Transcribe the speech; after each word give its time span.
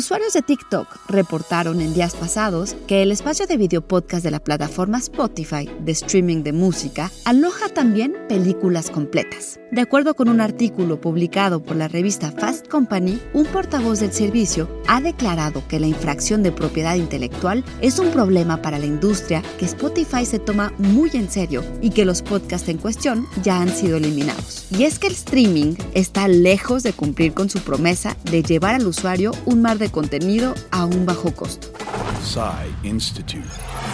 Usuarios 0.00 0.32
de 0.32 0.40
TikTok 0.40 0.88
reportaron 1.08 1.82
en 1.82 1.92
días 1.92 2.14
pasados 2.14 2.74
que 2.86 3.02
el 3.02 3.12
espacio 3.12 3.46
de 3.46 3.58
video 3.58 3.82
podcast 3.82 4.24
de 4.24 4.30
la 4.30 4.40
plataforma 4.40 4.96
Spotify 4.96 5.68
de 5.80 5.92
streaming 5.92 6.42
de 6.42 6.54
música 6.54 7.10
aloja 7.26 7.68
también 7.68 8.16
películas 8.26 8.88
completas. 8.88 9.60
De 9.70 9.82
acuerdo 9.82 10.14
con 10.14 10.30
un 10.30 10.40
artículo 10.40 11.00
publicado 11.02 11.62
por 11.62 11.76
la 11.76 11.86
revista 11.86 12.32
Fast 12.32 12.66
Company, 12.66 13.20
un 13.34 13.44
portavoz 13.44 14.00
del 14.00 14.12
servicio 14.12 14.68
ha 14.88 15.02
declarado 15.02 15.62
que 15.68 15.78
la 15.78 15.86
infracción 15.86 16.42
de 16.42 16.50
propiedad 16.50 16.96
intelectual 16.96 17.62
es 17.82 17.98
un 17.98 18.10
problema 18.10 18.62
para 18.62 18.78
la 18.78 18.86
industria 18.86 19.42
que 19.58 19.66
Spotify 19.66 20.24
se 20.24 20.38
toma 20.38 20.72
muy 20.78 21.10
en 21.12 21.30
serio 21.30 21.62
y 21.82 21.90
que 21.90 22.06
los 22.06 22.22
podcasts 22.22 22.70
en 22.70 22.78
cuestión 22.78 23.26
ya 23.42 23.60
han 23.60 23.68
sido 23.68 23.98
eliminados. 23.98 24.66
Y 24.70 24.84
es 24.84 24.98
que 24.98 25.08
el 25.08 25.12
streaming 25.12 25.74
está 25.92 26.26
lejos 26.26 26.82
de 26.82 26.94
cumplir 26.94 27.34
con 27.34 27.50
su 27.50 27.60
promesa 27.60 28.16
de 28.30 28.42
llevar 28.42 28.74
al 28.74 28.86
usuario 28.86 29.32
un 29.44 29.60
mar 29.60 29.78
de 29.78 29.89
contenido 29.90 30.54
a 30.70 30.84
un 30.84 31.06
bajo 31.06 31.34
costo. 31.34 31.68
Institute. 32.82 33.48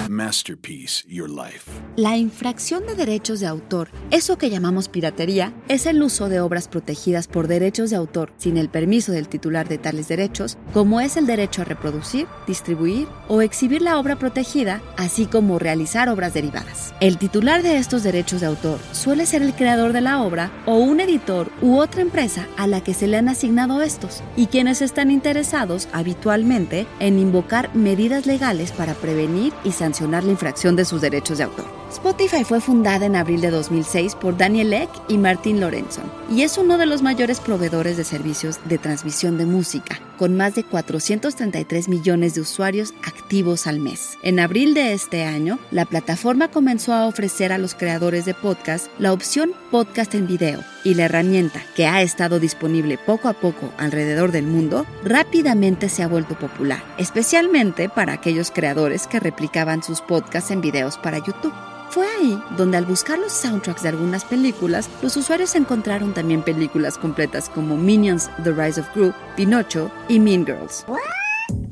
Masterpiece 0.08 1.04
Your 1.08 1.30
Life. 1.30 1.70
La 1.96 2.16
infracción 2.16 2.84
de 2.86 2.94
derechos 2.94 3.40
de 3.40 3.46
autor, 3.46 3.88
eso 4.10 4.36
que 4.36 4.50
llamamos 4.50 4.88
piratería, 4.88 5.54
es 5.68 5.86
el 5.86 6.02
uso 6.02 6.28
de 6.28 6.40
obras 6.40 6.68
protegidas 6.68 7.28
por 7.28 7.46
derechos 7.46 7.90
de 7.90 7.96
autor 7.96 8.32
sin 8.36 8.56
el 8.56 8.68
permiso 8.68 9.12
del 9.12 9.28
titular 9.28 9.68
de 9.68 9.78
tales 9.78 10.08
derechos, 10.08 10.58
como 10.72 11.00
es 11.00 11.16
el 11.16 11.26
derecho 11.26 11.62
a 11.62 11.64
reproducir, 11.64 12.26
distribuir 12.46 13.08
o 13.28 13.42
exhibir 13.42 13.80
la 13.80 13.98
obra 13.98 14.16
protegida, 14.16 14.82
así 14.96 15.26
como 15.26 15.58
realizar 15.58 16.08
obras 16.08 16.34
derivadas. 16.34 16.94
El 17.00 17.18
titular 17.18 17.62
de 17.62 17.78
estos 17.78 18.02
derechos 18.02 18.40
de 18.40 18.48
autor 18.48 18.80
suele 18.92 19.24
ser 19.24 19.42
el 19.42 19.54
creador 19.54 19.92
de 19.92 20.00
la 20.00 20.20
obra 20.20 20.50
o 20.66 20.76
un 20.76 21.00
editor 21.00 21.50
u 21.62 21.78
otra 21.78 22.02
empresa 22.02 22.46
a 22.56 22.66
la 22.66 22.82
que 22.82 22.92
se 22.92 23.06
le 23.06 23.16
han 23.16 23.28
asignado 23.28 23.82
estos, 23.82 24.22
y 24.36 24.46
quienes 24.46 24.82
están 24.82 25.10
interesados 25.10 25.88
habitualmente 25.92 26.86
en 27.00 27.18
invocar 27.18 27.74
medidas 27.74 28.15
legales 28.24 28.72
para 28.72 28.94
prevenir 28.94 29.52
y 29.64 29.72
sancionar 29.72 30.24
la 30.24 30.30
infracción 30.30 30.76
de 30.76 30.86
sus 30.86 31.02
derechos 31.02 31.36
de 31.36 31.44
autor. 31.44 31.66
Spotify 31.90 32.44
fue 32.44 32.60
fundada 32.60 33.04
en 33.04 33.16
abril 33.16 33.40
de 33.40 33.50
2006 33.50 34.14
por 34.14 34.36
Daniel 34.36 34.72
Eck 34.72 34.90
y 35.08 35.18
Martin 35.18 35.60
Lorenzo 35.60 36.00
y 36.30 36.42
es 36.42 36.56
uno 36.56 36.78
de 36.78 36.86
los 36.86 37.02
mayores 37.02 37.40
proveedores 37.40 37.96
de 37.96 38.04
servicios 38.04 38.58
de 38.64 38.78
transmisión 38.78 39.36
de 39.36 39.46
música, 39.46 40.00
con 40.16 40.36
más 40.36 40.54
de 40.54 40.64
433 40.64 41.88
millones 41.88 42.34
de 42.34 42.40
usuarios 42.40 42.94
activos 43.04 43.66
al 43.66 43.80
mes. 43.80 44.18
En 44.22 44.40
abril 44.40 44.74
de 44.74 44.92
este 44.92 45.24
año, 45.24 45.58
la 45.70 45.84
plataforma 45.84 46.48
comenzó 46.48 46.92
a 46.92 47.06
ofrecer 47.06 47.52
a 47.52 47.58
los 47.58 47.74
creadores 47.74 48.24
de 48.24 48.34
podcast 48.34 48.88
la 48.98 49.12
opción 49.12 49.52
podcast 49.70 50.14
en 50.14 50.26
video 50.26 50.64
y 50.84 50.94
la 50.94 51.04
herramienta, 51.04 51.62
que 51.74 51.86
ha 51.86 52.02
estado 52.02 52.38
disponible 52.38 52.98
poco 52.98 53.28
a 53.28 53.32
poco 53.32 53.72
alrededor 53.76 54.30
del 54.32 54.46
mundo, 54.46 54.86
rápidamente 55.04 55.88
se 55.88 56.02
ha 56.02 56.08
vuelto 56.08 56.38
popular, 56.38 56.82
especialmente 56.98 57.88
para 57.88 58.12
aquellos 58.12 58.50
creadores 58.50 59.06
que 59.06 59.20
replicaban 59.20 59.82
sus 59.82 60.00
podcasts 60.00 60.50
en 60.50 60.60
videos 60.60 60.96
para 60.98 61.18
YouTube. 61.18 61.52
Fue 61.90 62.06
ahí 62.06 62.42
donde 62.56 62.76
al 62.76 62.84
buscar 62.84 63.18
los 63.18 63.32
soundtracks 63.32 63.82
de 63.82 63.90
algunas 63.90 64.24
películas, 64.24 64.90
los 65.02 65.16
usuarios 65.16 65.54
encontraron 65.54 66.12
también 66.12 66.42
películas 66.42 66.98
completas 66.98 67.48
como 67.48 67.76
Minions, 67.76 68.30
The 68.44 68.52
Rise 68.52 68.80
of 68.80 68.94
Gru, 68.94 69.12
Pinocho 69.36 69.90
y 70.08 70.20
Mean 70.20 70.44
Girls. 70.44 70.84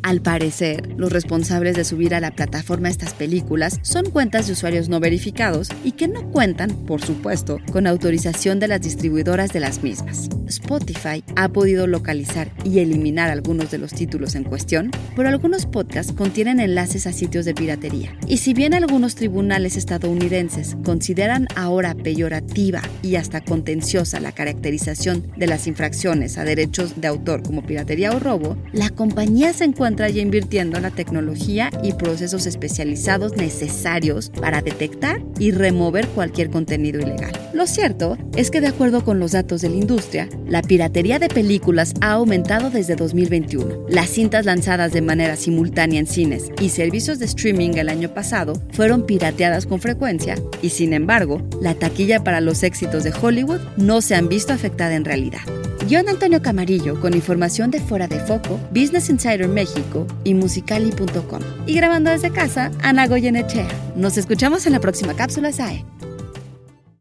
Al 0.05 0.21
parecer, 0.21 0.91
los 0.99 1.11
responsables 1.11 1.77
de 1.77 1.85
subir 1.85 2.15
a 2.15 2.21
la 2.21 2.31
plataforma 2.31 2.91
estas 2.91 3.15
películas 3.15 3.81
son 3.81 4.11
cuentas 4.11 4.47
de 4.47 4.53
usuarios 4.53 4.91
no 4.91 5.01
verificados 5.01 5.71
y 5.83 5.93
que 5.93 6.09
no 6.09 6.31
cuentan, 6.31 6.69
por 6.85 7.01
supuesto, 7.01 7.57
con 7.73 7.87
autorización 7.87 8.61
de 8.61 8.69
las 8.69 8.83
distribuidoras 8.83 9.55
de 9.55 9.61
las 9.61 9.83
mismas. 9.83 10.29
Spotify 10.47 11.25
ha 11.37 11.49
podido 11.49 11.87
localizar 11.87 12.51
y 12.65 12.81
eliminar 12.81 13.31
algunos 13.31 13.71
de 13.71 13.79
los 13.79 13.95
títulos 13.95 14.35
en 14.35 14.45
cuestión, 14.45 14.91
pero 15.17 15.31
algunos 15.31 15.65
podcasts 15.65 16.13
contienen 16.13 16.61
enlaces 16.61 17.07
a 17.07 17.13
sitios 17.15 17.47
de 17.47 17.55
piratería. 17.55 18.15
Y 18.29 18.37
si 18.37 18.53
bien 18.53 18.75
algunos 18.75 19.15
tribunales 19.15 19.79
estadounidenses 19.79 20.77
consideran 20.85 21.49
ahora 21.57 21.95
peyorativa 21.95 22.83
y 23.01 23.17
hasta 23.17 23.41
contenciosa 23.43 24.21
la 24.21 24.33
caracterización 24.33 25.33
de 25.39 25.47
las 25.47 25.67
infracciones 25.67 26.37
a 26.37 26.45
derechos 26.45 27.01
de 27.01 27.09
autor 27.09 27.43
como 27.43 27.65
piratería 27.65 28.13
o 28.13 28.19
robo, 28.19 28.59
la 28.75 28.91
compañía 28.91 29.55
se 29.55 29.65
encuentra 29.95 30.09
ya 30.09 30.23
invirtiendo 30.23 30.77
en 30.77 30.83
la 30.83 30.91
tecnología 30.91 31.71
y 31.85 31.93
procesos 31.93 32.47
especializados 32.47 33.37
necesarios 33.37 34.31
para 34.31 34.61
detectar 34.61 35.23
y 35.39 35.53
remover 35.53 36.09
cualquier 36.09 36.51
contenido 36.51 37.01
ilegal. 37.01 37.31
Lo 37.53 37.69
cierto 37.69 38.19
es 38.35 38.51
que 38.51 38.61
de 38.61 38.67
acuerdo 38.67 39.05
con 39.05 39.21
los 39.21 39.33
datos 39.33 39.61
de 39.61 39.69
la 39.69 39.77
industria, 39.77 40.29
la 40.49 40.63
piratería 40.63 41.21
de 41.21 41.29
películas 41.29 41.95
ha 42.01 42.13
aumentado 42.13 42.71
desde 42.71 42.97
2021. 42.97 43.87
Las 43.89 44.11
cintas 44.11 44.47
lanzadas 44.47 44.93
de 44.93 45.01
manera 45.01 45.37
simultánea 45.37 46.01
en 46.01 46.09
cines 46.09 46.51
y 46.61 46.71
servicios 46.71 47.21
de 47.21 47.27
streaming 47.27 47.75
el 47.77 47.89
año 47.89 48.13
pasado 48.13 48.61
fueron 48.73 49.07
pirateadas 49.07 49.65
con 49.65 49.81
frecuencia 49.81 50.35
y 50.61 50.71
sin 50.71 50.93
embargo, 50.93 51.41
la 51.63 51.75
taquilla 51.75 52.25
para 52.25 52.41
los 52.41 52.65
éxitos 52.65 53.05
de 53.05 53.13
Hollywood 53.13 53.61
no 53.77 54.01
se 54.01 54.17
han 54.17 54.29
visto 54.29 54.53
afectada 54.53 54.97
en 54.97 55.05
realidad. 55.05 55.43
Guión 55.85 56.09
Antonio 56.09 56.41
Camarillo 56.41 56.99
con 57.01 57.15
información 57.15 57.71
de 57.71 57.81
Fuera 57.81 58.09
de 58.09 58.19
Foco, 58.21 58.59
Business 58.71 59.11
Insider 59.11 59.49
México 59.49 60.07
y 60.25 60.35
Musicali.com. 60.35 61.41
Y 61.67 61.75
grabando 61.75 62.11
desde 62.11 62.31
casa, 62.31 62.71
Ana 62.83 63.07
Goyenechea. 63.07 63.69
Nos 63.95 64.17
escuchamos 64.17 64.67
en 64.67 64.73
la 64.73 64.81
próxima 64.81 65.15
cápsula 65.15 65.53
SAE. 65.53 65.85